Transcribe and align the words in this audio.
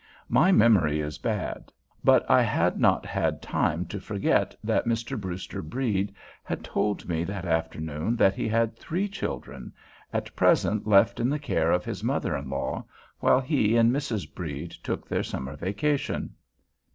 My 0.29 0.51
memory 0.51 0.99
is 0.99 1.19
bad; 1.19 1.71
but 2.03 2.27
I 2.27 2.41
had 2.41 2.79
not 2.79 3.05
had 3.05 3.39
time 3.39 3.85
to 3.85 3.99
forget 3.99 4.55
that 4.63 4.87
Mr. 4.87 5.15
Brewster 5.15 5.61
Brede 5.61 6.11
had 6.41 6.63
told 6.63 7.07
me 7.07 7.23
that 7.25 7.45
afternoon 7.45 8.15
that 8.15 8.33
he 8.33 8.47
had 8.47 8.75
three 8.75 9.07
children, 9.07 9.71
at 10.11 10.35
present 10.35 10.87
left 10.87 11.19
in 11.19 11.29
the 11.29 11.37
care 11.37 11.71
of 11.71 11.85
his 11.85 12.03
mother 12.03 12.35
in 12.35 12.49
law, 12.49 12.83
while 13.19 13.41
he 13.41 13.77
and 13.77 13.91
Mrs. 13.91 14.27
Brede 14.33 14.71
took 14.71 15.07
their 15.07 15.21
summer 15.21 15.55
vacation. 15.55 16.33